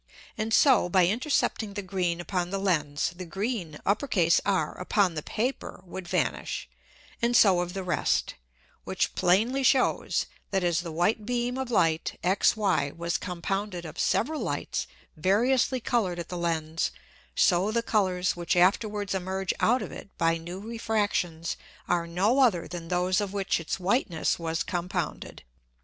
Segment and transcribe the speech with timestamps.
[0.35, 5.83] And so by intercepting the green upon the Lens, the green R upon the Paper
[5.85, 6.67] would vanish,
[7.21, 8.33] and so of the rest;
[8.83, 14.41] which plainly shews, that as the white beam of Light XY was compounded of several
[14.41, 16.89] Lights variously colour'd at the Lens,
[17.35, 21.57] so the Colours which afterwards emerge out of it by new Refractions
[21.87, 25.43] are no other than those of which its Whiteness was compounded.